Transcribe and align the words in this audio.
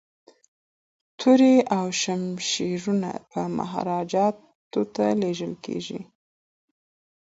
توري 1.19 1.55
او 1.77 1.85
شمشیرونه 2.01 3.11
به 3.29 3.41
مهاراجا 3.57 4.27
ته 4.95 5.05
لیږل 5.21 5.53
کیږي. 5.65 5.99